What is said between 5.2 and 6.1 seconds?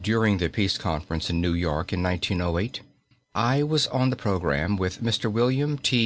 William T.